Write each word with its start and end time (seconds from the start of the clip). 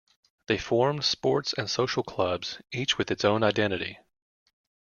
They 0.47 0.57
formed 0.57 1.05
sports 1.05 1.53
and 1.53 1.69
social 1.69 2.01
clubs 2.01 2.59
each 2.71 2.97
with 2.97 3.11
its 3.11 3.23
own 3.23 3.43
identity. 3.43 3.99